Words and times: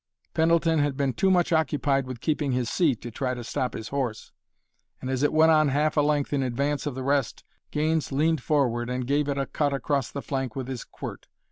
Pendleton 0.33 0.79
had 0.79 0.97
been 0.97 1.13
too 1.13 1.29
much 1.29 1.53
occupied 1.53 2.07
with 2.07 2.21
keeping 2.21 2.53
his 2.53 2.71
seat 2.71 3.03
to 3.03 3.11
try 3.11 3.35
to 3.35 3.43
stop 3.43 3.75
his 3.75 3.89
horse, 3.89 4.31
and 4.99 5.11
as 5.11 5.21
it 5.21 5.31
went 5.31 5.51
on 5.51 5.67
half 5.67 5.95
a 5.95 6.01
length 6.01 6.33
in 6.33 6.41
advance 6.41 6.87
of 6.87 6.95
the 6.95 7.03
rest 7.03 7.43
Gaines 7.69 8.11
leaned 8.11 8.41
forward 8.41 8.89
and 8.89 9.05
gave 9.05 9.27
it 9.29 9.37
a 9.37 9.45
cut 9.45 9.75
across 9.75 10.09
the 10.09 10.23
flank 10.23 10.55
with 10.55 10.67
his 10.67 10.83
quirt. 10.85 11.27